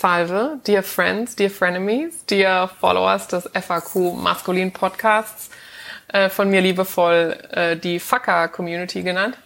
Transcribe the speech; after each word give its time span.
Salve, 0.00 0.60
dear 0.64 0.84
friends, 0.84 1.34
dear 1.34 1.50
frenemies, 1.50 2.24
dear 2.26 2.68
followers 2.68 3.26
des 3.26 3.50
FAQ 3.52 4.14
Maskulin 4.14 4.72
Podcasts, 4.72 5.50
äh, 6.06 6.28
von 6.28 6.48
mir 6.48 6.60
liebevoll 6.60 7.36
äh, 7.50 7.76
die 7.76 7.98
Fucker 7.98 8.46
Community 8.46 9.02
genannt. 9.02 9.36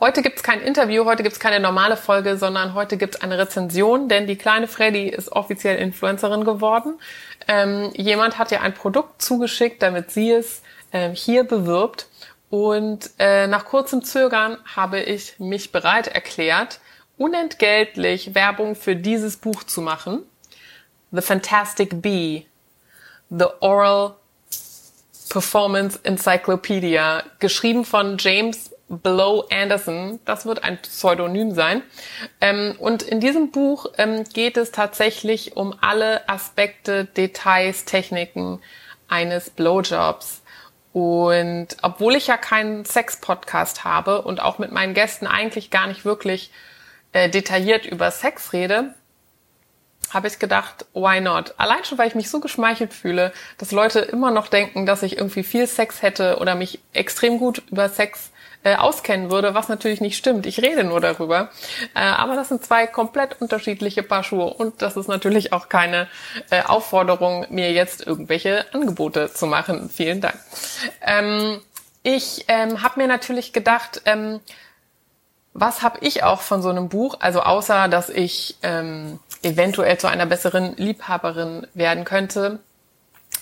Heute 0.00 0.22
gibt's 0.22 0.42
kein 0.42 0.62
Interview, 0.62 1.04
heute 1.04 1.22
gibt's 1.22 1.38
keine 1.38 1.60
normale 1.60 1.98
Folge, 1.98 2.38
sondern 2.38 2.72
heute 2.72 2.96
gibt's 2.96 3.20
eine 3.20 3.36
Rezension, 3.36 4.08
denn 4.08 4.26
die 4.26 4.36
kleine 4.36 4.68
Freddy 4.68 5.06
ist 5.06 5.30
offiziell 5.32 5.76
Influencerin 5.76 6.46
geworden. 6.46 6.94
Ähm, 7.46 7.90
jemand 7.94 8.38
hat 8.38 8.52
ihr 8.52 8.62
ein 8.62 8.72
Produkt 8.72 9.20
zugeschickt, 9.20 9.82
damit 9.82 10.12
sie 10.12 10.32
es 10.32 10.62
ähm, 10.94 11.12
hier 11.12 11.44
bewirbt. 11.44 12.06
Und 12.48 13.10
äh, 13.18 13.48
nach 13.48 13.66
kurzem 13.66 14.02
Zögern 14.02 14.56
habe 14.64 15.00
ich 15.00 15.38
mich 15.38 15.72
bereit 15.72 16.06
erklärt, 16.06 16.80
unentgeltlich 17.18 18.34
Werbung 18.34 18.74
für 18.74 18.96
dieses 18.96 19.36
Buch 19.36 19.64
zu 19.64 19.80
machen. 19.80 20.22
The 21.12 21.22
Fantastic 21.22 22.02
Bee, 22.02 22.46
The 23.30 23.46
Oral 23.60 24.16
Performance 25.28 25.98
Encyclopedia, 26.02 27.22
geschrieben 27.38 27.84
von 27.84 28.16
James 28.18 28.70
Blow 28.88 29.44
Anderson. 29.50 30.20
Das 30.24 30.46
wird 30.46 30.62
ein 30.62 30.80
Pseudonym 30.82 31.52
sein. 31.54 31.82
Ähm, 32.40 32.76
und 32.78 33.02
in 33.02 33.20
diesem 33.20 33.50
Buch 33.50 33.86
ähm, 33.98 34.24
geht 34.24 34.56
es 34.56 34.70
tatsächlich 34.70 35.56
um 35.56 35.74
alle 35.80 36.28
Aspekte, 36.28 37.04
Details, 37.04 37.84
Techniken 37.84 38.60
eines 39.08 39.50
Blowjobs. 39.50 40.42
Und 40.92 41.68
obwohl 41.82 42.14
ich 42.14 42.28
ja 42.28 42.36
keinen 42.36 42.84
Sex-Podcast 42.84 43.84
habe 43.84 44.22
und 44.22 44.40
auch 44.40 44.58
mit 44.58 44.72
meinen 44.72 44.94
Gästen 44.94 45.26
eigentlich 45.26 45.70
gar 45.70 45.86
nicht 45.86 46.04
wirklich 46.04 46.50
äh, 47.16 47.30
detailliert 47.30 47.86
über 47.86 48.10
Sex 48.10 48.52
rede, 48.52 48.94
habe 50.10 50.28
ich 50.28 50.38
gedacht, 50.38 50.84
why 50.92 51.18
not? 51.18 51.54
Allein 51.56 51.82
schon, 51.82 51.96
weil 51.96 52.08
ich 52.08 52.14
mich 52.14 52.28
so 52.28 52.40
geschmeichelt 52.40 52.92
fühle, 52.92 53.32
dass 53.56 53.72
Leute 53.72 54.00
immer 54.00 54.30
noch 54.30 54.48
denken, 54.48 54.84
dass 54.84 55.02
ich 55.02 55.16
irgendwie 55.16 55.42
viel 55.42 55.66
Sex 55.66 56.02
hätte 56.02 56.36
oder 56.40 56.54
mich 56.54 56.78
extrem 56.92 57.38
gut 57.38 57.62
über 57.70 57.88
Sex 57.88 58.32
äh, 58.64 58.76
auskennen 58.76 59.30
würde, 59.30 59.54
was 59.54 59.68
natürlich 59.68 60.02
nicht 60.02 60.18
stimmt. 60.18 60.44
Ich 60.44 60.60
rede 60.60 60.84
nur 60.84 61.00
darüber. 61.00 61.48
Äh, 61.94 62.00
aber 62.00 62.36
das 62.36 62.50
sind 62.50 62.62
zwei 62.62 62.86
komplett 62.86 63.40
unterschiedliche 63.40 64.02
Paar 64.02 64.22
Schuhe 64.22 64.52
und 64.52 64.82
das 64.82 64.98
ist 64.98 65.08
natürlich 65.08 65.54
auch 65.54 65.70
keine 65.70 66.08
äh, 66.50 66.64
Aufforderung, 66.64 67.46
mir 67.48 67.72
jetzt 67.72 68.06
irgendwelche 68.06 68.66
Angebote 68.74 69.32
zu 69.32 69.46
machen. 69.46 69.88
Vielen 69.88 70.20
Dank. 70.20 70.36
Ähm, 71.00 71.62
ich 72.02 72.44
ähm, 72.48 72.82
habe 72.82 73.00
mir 73.00 73.08
natürlich 73.08 73.54
gedacht, 73.54 74.02
ähm, 74.04 74.40
was 75.58 75.82
habe 75.82 75.98
ich 76.02 76.22
auch 76.22 76.42
von 76.42 76.60
so 76.60 76.68
einem 76.68 76.88
Buch? 76.88 77.16
Also 77.20 77.40
außer, 77.40 77.88
dass 77.88 78.10
ich 78.10 78.56
ähm, 78.62 79.18
eventuell 79.42 79.98
zu 79.98 80.06
einer 80.06 80.26
besseren 80.26 80.76
Liebhaberin 80.76 81.66
werden 81.72 82.04
könnte. 82.04 82.60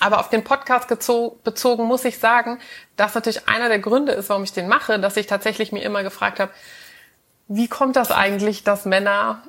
Aber 0.01 0.20
auf 0.20 0.29
den 0.29 0.45
Podcast 0.45 0.89
bezogen 0.89 1.85
muss 1.85 2.05
ich 2.05 2.19
sagen, 2.19 2.59
dass 2.97 3.15
natürlich 3.15 3.48
einer 3.48 3.69
der 3.69 3.79
Gründe 3.81 4.12
ist, 4.12 4.29
warum 4.29 4.45
ich 4.45 4.53
den 4.53 4.69
mache, 4.69 4.98
dass 4.98 5.17
ich 5.17 5.27
tatsächlich 5.27 5.73
mir 5.73 5.83
immer 5.83 6.03
gefragt 6.03 6.41
habe, 6.41 6.53
wie 7.48 7.69
kommt 7.69 7.97
das 7.97 8.11
eigentlich, 8.11 8.65
dass 8.65 8.85
Männer 8.85 9.42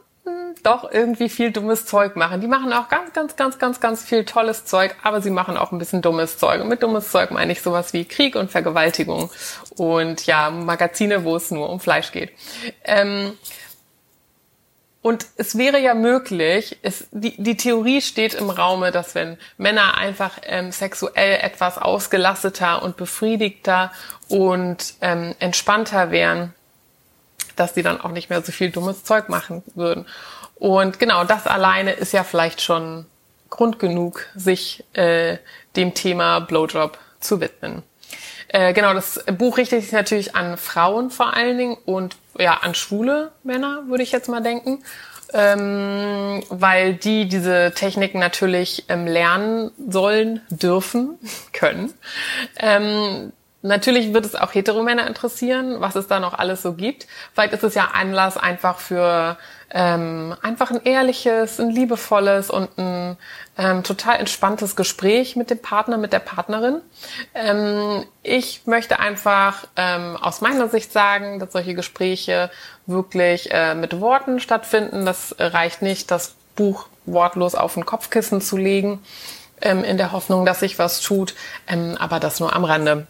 doch 0.66 0.92
irgendwie 0.92 1.30
viel 1.30 1.52
dummes 1.52 1.86
Zeug 1.86 2.16
machen. 2.16 2.42
Die 2.42 2.48
machen 2.48 2.74
auch 2.74 2.90
ganz, 2.90 3.14
ganz, 3.14 3.36
ganz, 3.36 3.60
ganz, 3.60 3.80
ganz 3.80 4.04
viel 4.04 4.26
tolles 4.26 4.66
Zeug, 4.66 4.96
aber 5.04 5.22
sie 5.22 5.30
machen 5.30 5.58
auch 5.58 5.72
ein 5.72 5.78
bisschen 5.78 6.02
dummes 6.02 6.38
Zeug. 6.38 6.62
Und 6.62 6.68
mit 6.68 6.82
dummes 6.82 7.12
Zeug 7.12 7.32
meine 7.32 7.52
ich 7.52 7.62
sowas 7.62 7.94
wie 7.94 8.06
Krieg 8.06 8.36
und 8.36 8.52
Vergewaltigung 8.52 9.30
und 9.78 10.26
ja, 10.26 10.50
Magazine, 10.50 11.24
wo 11.24 11.36
es 11.36 11.52
nur 11.52 11.70
um 11.70 11.80
Fleisch 11.80 12.12
geht. 12.12 12.32
Ähm, 12.84 13.34
und 15.06 15.28
es 15.38 15.56
wäre 15.56 15.80
ja 15.80 15.94
möglich, 15.94 16.80
es, 16.82 17.08
die, 17.12 17.36
die 17.38 17.58
Theorie 17.58 18.02
steht 18.02 18.34
im 18.34 18.50
Raume, 18.50 18.90
dass 18.90 19.14
wenn 19.14 19.38
Männer 19.56 20.00
einfach 20.00 20.40
ähm, 20.42 20.72
sexuell 20.72 21.42
etwas 21.44 21.78
ausgelasteter 21.78 22.82
und 22.82 22.98
befriedigter 22.98 23.92
und 24.30 24.96
ähm, 25.02 25.36
entspannter 25.38 26.09
wären, 26.09 26.55
dass 27.56 27.74
die 27.74 27.84
dann 27.84 28.02
auch 28.02 28.12
nicht 28.12 28.30
mehr 28.30 28.42
so 28.42 28.52
viel 28.52 28.72
dummes 28.72 29.04
Zeug 29.04 29.30
machen 29.30 29.64
würden. 29.76 30.06
Und 30.56 31.00
genau 31.00 31.24
das 31.24 31.48
alleine 31.48 31.92
ist 31.94 32.14
ja 32.14 32.24
vielleicht 32.24 32.62
schon 32.62 33.06
Grund 33.50 33.80
genug, 33.80 34.26
sich 34.36 34.84
äh, 34.94 35.38
dem 35.76 35.94
Thema 35.94 36.40
Blowjob 36.40 36.98
zu 37.20 37.40
widmen. 37.40 37.84
Äh, 38.48 38.74
genau, 38.74 38.94
das 38.94 39.24
Buch 39.38 39.58
richtet 39.58 39.84
sich 39.84 39.92
natürlich 39.92 40.36
an 40.36 40.58
Frauen 40.58 41.10
vor 41.10 41.34
allen 41.34 41.58
Dingen 41.58 41.78
und 41.86 42.16
ja, 42.38 42.56
an 42.58 42.76
schwule 42.76 43.32
Männer, 43.44 43.84
würde 43.88 44.04
ich 44.04 44.12
jetzt 44.12 44.30
mal 44.30 44.42
denken. 44.42 44.84
Ähm, 45.34 46.44
weil 46.50 46.94
die 46.94 47.28
diese 47.28 47.74
Techniken 47.76 48.20
natürlich 48.20 48.86
ähm, 48.90 49.08
lernen 49.08 49.72
sollen, 49.90 50.42
dürfen, 50.50 51.18
können. 51.54 51.94
Ähm, 52.58 53.34
Natürlich 53.66 54.14
wird 54.14 54.26
es 54.26 54.36
auch 54.36 54.53
Heteromänner 54.53 55.08
interessieren, 55.08 55.78
was 55.80 55.96
es 55.96 56.08
da 56.08 56.20
noch 56.20 56.36
alles 56.36 56.62
so 56.62 56.74
gibt. 56.74 57.08
Vielleicht 57.34 57.53
ist 57.53 57.64
es 57.64 57.74
ja 57.74 57.90
Anlass 57.94 58.38
einfach 58.38 58.78
für 58.78 59.38
ähm, 59.72 60.36
einfach 60.44 60.70
ein 60.70 60.84
ehrliches, 60.84 61.59
ein 61.59 61.72
liebevolles 61.72 62.52
und 62.52 62.70
ein 62.78 63.18
ähm, 63.58 63.84
total 63.84 64.20
entspanntes 64.20 64.75
Gespräch 64.75 65.36
mit 65.36 65.50
dem 65.50 65.59
Partner, 65.59 65.98
mit 65.98 66.14
der 66.14 66.20
Partnerin. 66.20 66.81
Ähm, 67.34 68.06
ich 68.22 68.68
möchte 68.68 69.00
einfach 69.00 69.66
ähm, 69.75 70.16
aus 70.16 70.42
meiner 70.42 70.70
Sicht 70.70 70.92
sagen, 70.94 71.40
dass 71.40 71.52
solche 71.52 71.74
Gespräche 71.74 72.52
wirklich 72.86 73.52
äh, 73.52 73.74
mit 73.74 74.00
Worten 74.00 74.40
stattfinden. 74.40 75.08
Das 75.08 75.36
reicht 75.40 75.81
nicht, 75.81 76.12
das 76.12 76.36
Buch 76.56 76.88
wortlos 77.06 77.56
auf 77.56 77.75
ein 77.78 77.86
Kopfkissen 77.86 78.42
zu 78.42 78.58
legen, 78.58 79.04
ähm, 79.62 79.84
in 79.84 79.98
der 79.98 80.12
Hoffnung, 80.12 80.46
dass 80.46 80.59
sich 80.59 80.78
was 80.78 81.02
tut, 81.02 81.34
ähm, 81.68 81.98
aber 82.00 82.20
das 82.20 82.40
nur 82.40 82.56
am 82.56 82.64
Rande. 82.64 83.08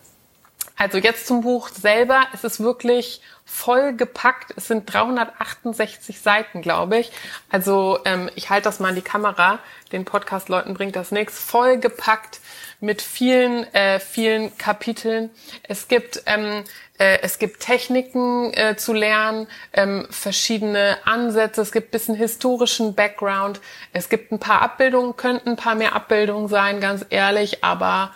Also 0.78 0.97
jetzt 0.97 1.28
zum 1.28 1.41
Buch 1.41 1.69
selber. 1.69 2.28
Es 2.34 2.44
ist 2.44 2.59
wirklich 2.59 3.22
voll 3.46 3.94
gepackt. 3.94 4.53
Es 4.58 4.68
sind 4.68 4.91
368 4.91 6.19
Seiten, 6.19 6.62
glaube 6.62 6.97
ich. 6.97 7.12
Also 7.50 8.00
ähm, 8.06 8.30
ich 8.36 8.50
halte 8.50 8.66
das 8.66 8.80
mal 8.80 8.90
in 8.90 8.96
die 8.96 9.02
Kamera. 9.02 9.59
Den 9.91 10.03
Podcast-Leuten 10.03 10.74
bringt 10.74 10.96
das 10.96 11.12
nichts. 11.12 11.40
Voll 11.40 11.78
gepackt 11.78 12.41
mit 12.81 13.02
vielen, 13.02 13.64
äh, 13.74 14.00
vielen 14.00 14.58
Kapiteln. 14.58 15.30
Es 15.64 15.88
gibt 15.88 16.24
ähm, 16.25 16.64
äh, 16.97 17.19
es 17.22 17.40
gibt 17.40 17.59
Techniken 17.59 18.53
äh, 18.53 18.78
zu 18.78 18.94
lernen, 18.94 19.47
ähm, 19.74 20.08
verschiedene 20.09 20.97
Ansätze, 21.06 21.62
es 21.62 21.72
gibt 21.72 21.91
bisschen 21.91 22.16
historischen 22.16 22.96
Background, 22.96 23.59
es 23.91 24.08
gibt 24.08 24.31
ein 24.31 24.40
paar 24.40 24.62
Abbildungen, 24.62 25.18
könnten 25.18 25.50
ein 25.50 25.56
paar 25.58 25.75
mehr 25.75 25.94
Abbildungen 25.94 26.47
sein, 26.47 26.80
ganz 26.80 27.06
ehrlich, 27.09 27.64
aber 27.64 28.12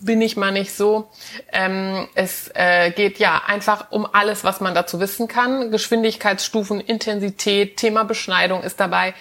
bin 0.00 0.22
ich 0.22 0.36
mal 0.36 0.50
nicht 0.50 0.72
so. 0.72 1.10
Ähm, 1.52 2.08
es 2.14 2.50
äh, 2.54 2.90
geht 2.90 3.18
ja 3.18 3.42
einfach 3.46 3.90
um 3.90 4.08
alles, 4.10 4.42
was 4.42 4.60
man 4.60 4.74
dazu 4.74 4.98
wissen 4.98 5.28
kann. 5.28 5.70
Geschwindigkeitsstufen, 5.70 6.80
Intensität, 6.80 7.76
Thema 7.76 8.04
Beschneidung 8.04 8.62
ist 8.62 8.80
dabei. 8.80 9.14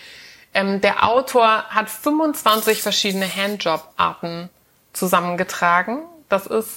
Ähm, 0.54 0.80
der 0.82 1.08
Autor 1.08 1.66
hat 1.70 1.90
25 1.90 2.82
verschiedene 2.82 3.28
Handjob-Arten 3.28 4.50
zusammengetragen. 4.94 6.04
Das 6.30 6.48
ist 6.48 6.70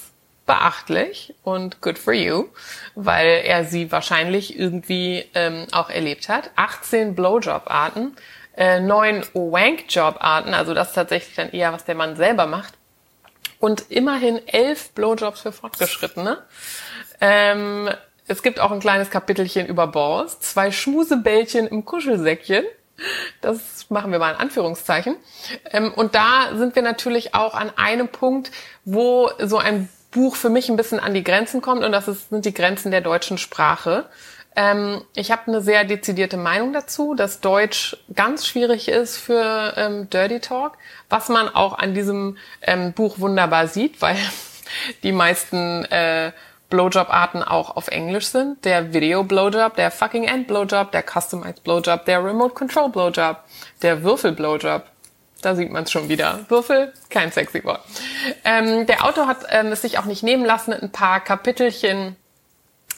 beachtlich 0.46 1.34
und 1.42 1.80
good 1.80 1.98
for 1.98 2.12
you, 2.12 2.46
weil 2.94 3.42
er 3.44 3.64
sie 3.64 3.91
wahrscheinlich 3.92 4.58
irgendwie 4.58 5.25
ähm, 5.34 5.66
auch 5.72 5.91
erlebt 5.91 6.28
hat. 6.28 6.50
18 6.56 7.14
Blowjob-Arten, 7.14 8.16
äh, 8.56 8.80
9 8.80 9.25
Wank-Job-Arten, 9.34 10.54
also 10.54 10.72
das 10.72 10.88
ist 10.88 10.94
tatsächlich 10.94 11.34
dann 11.34 11.50
eher, 11.50 11.72
was 11.72 11.84
der 11.84 11.96
Mann 11.96 12.16
selber 12.16 12.46
macht 12.46 12.75
und 13.59 13.91
immerhin 13.91 14.47
elf 14.47 14.91
Blowjobs 14.91 15.41
für 15.41 15.53
Fortgeschrittene. 15.53 16.39
Ähm, 17.21 17.91
es 18.28 18.43
gibt 18.43 18.61
auch 18.61 18.72
ein 18.72 18.81
kleines 18.81 19.11
Kapitelchen 19.11 19.67
über 19.67 19.87
Balls, 19.87 20.41
zwei 20.41 20.71
Schmusebällchen 20.71 21.67
im 21.69 21.84
Kuschelsäckchen. 21.84 22.65
Das 23.41 23.91
machen 23.91 24.11
wir 24.11 24.19
mal 24.19 24.32
in 24.32 24.41
Anführungszeichen. 24.41 25.17
Ähm, 25.70 25.93
und 25.94 26.14
da 26.14 26.56
sind 26.56 26.75
wir 26.75 26.82
natürlich 26.82 27.35
auch 27.35 27.55
an 27.55 27.70
einem 27.76 28.08
Punkt, 28.08 28.50
wo 28.85 29.31
so 29.38 29.59
ein 29.59 29.88
Buch 30.11 30.35
für 30.35 30.49
mich 30.49 30.69
ein 30.69 30.76
bisschen 30.76 30.99
an 30.99 31.14
die 31.14 31.23
Grenzen 31.23 31.61
kommt 31.61 31.85
und 31.85 31.93
das 31.93 32.09
ist, 32.09 32.31
sind 32.31 32.44
die 32.44 32.55
Grenzen 32.55 32.91
der 32.91 33.02
deutschen 33.02 33.38
Sprache. 33.38 34.06
Ähm, 34.56 35.05
ich 35.14 35.31
habe 35.31 35.43
eine 35.49 35.61
sehr 35.61 35.85
dezidierte 35.85 36.38
Meinung 36.38 36.73
dazu, 36.73 37.14
dass 37.14 37.41
Deutsch 37.41 37.97
ganz 38.14 38.47
schwierig 38.47 38.88
ist 38.88 39.19
für 39.19 39.75
ähm, 39.76 40.08
Dirty 40.08 40.41
Talk, 40.41 40.73
was 41.11 41.29
man 41.29 41.50
auch 41.50 41.79
an 41.79 41.93
diesem 41.94 42.38
ähm, 42.62 42.94
Buch 42.94 43.19
wunderbar 43.19 43.69
sieht, 43.69 44.00
weil 44.00 44.17
die 45.03 45.12
meisten 45.12 45.85
äh, 45.85 46.32
Blowjob-Arten 46.70 47.43
auch 47.43 47.76
auf 47.76 47.88
Englisch 47.88 48.26
sind. 48.29 48.64
Der 48.64 48.93
Video-Blowjob, 48.93 49.76
der 49.76 49.91
Fucking 49.91 50.25
End-Blowjob, 50.25 50.91
der 50.91 51.05
Customized 51.05 51.62
Blowjob, 51.62 52.06
der 52.06 52.25
Remote-Control-Blowjob, 52.25 53.37
der 53.82 54.02
Würfel-Blowjob. 54.02 54.85
Da 55.43 55.55
sieht 55.55 55.70
man 55.70 55.85
es 55.85 55.93
schon 55.93 56.09
wieder. 56.09 56.41
Würfel, 56.49 56.93
kein 57.11 57.31
sexy 57.31 57.62
Wort. 57.62 57.85
Ähm, 58.44 58.87
der 58.87 59.05
Autor 59.05 59.29
hat 59.29 59.44
ähm, 59.50 59.67
es 59.67 59.82
sich 59.82 59.99
auch 59.99 60.06
nicht 60.06 60.23
nehmen 60.23 60.44
lassen, 60.44 60.73
ein 60.73 60.91
paar 60.91 61.20
Kapitelchen, 61.20 62.17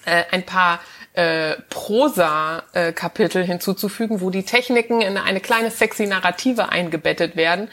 äh, 0.07 0.23
ein 0.31 0.47
paar 0.47 0.81
äh, 1.19 1.57
Prosa-Kapitel 1.69 3.43
hinzuzufügen, 3.43 4.21
wo 4.21 4.31
die 4.31 4.45
Techniken 4.45 5.01
in 5.01 5.19
eine 5.19 5.41
kleine 5.41 5.73
sexy 5.73 6.07
Narrative 6.07 6.69
eingebettet 6.69 7.35
werden. 7.35 7.69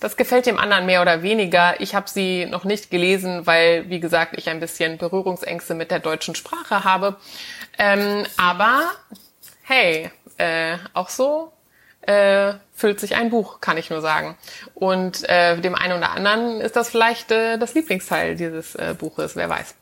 Das 0.00 0.16
gefällt 0.16 0.46
dem 0.46 0.58
anderen 0.58 0.86
mehr 0.86 1.02
oder 1.02 1.22
weniger. 1.22 1.78
Ich 1.82 1.94
habe 1.94 2.08
sie 2.08 2.46
noch 2.46 2.64
nicht 2.64 2.90
gelesen, 2.90 3.46
weil, 3.46 3.90
wie 3.90 4.00
gesagt, 4.00 4.38
ich 4.38 4.48
ein 4.48 4.58
bisschen 4.58 4.96
Berührungsängste 4.96 5.74
mit 5.74 5.90
der 5.90 5.98
deutschen 5.98 6.34
Sprache 6.34 6.82
habe. 6.84 7.16
Ähm, 7.78 8.24
aber 8.38 8.80
hey, 9.64 10.10
äh, 10.38 10.78
auch 10.94 11.10
so 11.10 11.52
äh, 12.02 12.54
füllt 12.72 13.00
sich 13.00 13.16
ein 13.16 13.28
Buch, 13.28 13.60
kann 13.60 13.76
ich 13.76 13.90
nur 13.90 14.00
sagen. 14.00 14.38
Und 14.74 15.28
äh, 15.28 15.60
dem 15.60 15.74
einen 15.74 15.98
oder 15.98 16.12
anderen 16.12 16.62
ist 16.62 16.74
das 16.74 16.88
vielleicht 16.88 17.32
äh, 17.32 17.58
das 17.58 17.74
Lieblingsteil 17.74 18.34
dieses 18.36 18.76
äh, 18.76 18.94
Buches, 18.98 19.36
wer 19.36 19.50
weiß. 19.50 19.74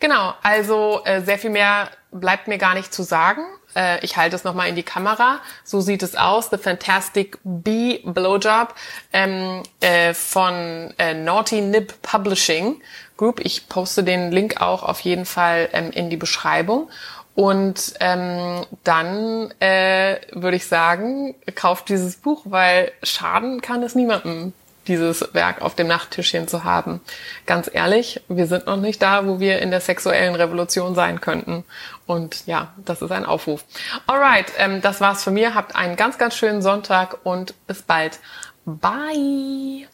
Genau, 0.00 0.34
also 0.42 1.02
äh, 1.04 1.22
sehr 1.22 1.38
viel 1.38 1.50
mehr 1.50 1.88
bleibt 2.10 2.48
mir 2.48 2.58
gar 2.58 2.74
nicht 2.74 2.92
zu 2.92 3.02
sagen. 3.02 3.42
Äh, 3.74 4.04
ich 4.04 4.16
halte 4.16 4.36
es 4.36 4.44
nochmal 4.44 4.68
in 4.68 4.76
die 4.76 4.82
Kamera. 4.82 5.40
So 5.64 5.80
sieht 5.80 6.02
es 6.02 6.16
aus. 6.16 6.50
The 6.50 6.58
Fantastic 6.58 7.38
Bee 7.42 8.00
Blowjob 8.04 8.74
ähm, 9.12 9.62
äh, 9.80 10.14
von 10.14 10.94
äh, 10.98 11.14
Naughty 11.14 11.60
Nib 11.60 11.94
Publishing 12.02 12.80
Group. 13.16 13.40
Ich 13.40 13.68
poste 13.68 14.04
den 14.04 14.30
Link 14.32 14.60
auch 14.60 14.82
auf 14.82 15.00
jeden 15.00 15.26
Fall 15.26 15.68
ähm, 15.72 15.90
in 15.90 16.10
die 16.10 16.16
Beschreibung. 16.16 16.90
Und 17.34 17.94
ähm, 17.98 18.64
dann 18.84 19.52
äh, 19.58 20.18
würde 20.32 20.56
ich 20.56 20.66
sagen, 20.66 21.34
kauft 21.56 21.88
dieses 21.88 22.16
Buch, 22.16 22.42
weil 22.44 22.92
schaden 23.02 23.60
kann 23.60 23.82
es 23.82 23.96
niemandem 23.96 24.52
dieses 24.88 25.34
Werk 25.34 25.62
auf 25.62 25.74
dem 25.74 25.86
Nachttischchen 25.86 26.48
zu 26.48 26.64
haben. 26.64 27.00
Ganz 27.46 27.70
ehrlich, 27.72 28.22
wir 28.28 28.46
sind 28.46 28.66
noch 28.66 28.76
nicht 28.76 29.02
da, 29.02 29.26
wo 29.26 29.40
wir 29.40 29.60
in 29.60 29.70
der 29.70 29.80
sexuellen 29.80 30.34
Revolution 30.34 30.94
sein 30.94 31.20
könnten. 31.20 31.64
Und 32.06 32.46
ja, 32.46 32.72
das 32.84 33.02
ist 33.02 33.12
ein 33.12 33.26
Aufruf. 33.26 33.64
Alright, 34.06 34.52
ähm, 34.58 34.80
das 34.80 35.00
war's 35.00 35.24
von 35.24 35.34
mir. 35.34 35.54
Habt 35.54 35.76
einen 35.76 35.96
ganz, 35.96 36.18
ganz 36.18 36.36
schönen 36.36 36.62
Sonntag 36.62 37.18
und 37.24 37.54
bis 37.66 37.82
bald. 37.82 38.18
Bye! 38.64 39.88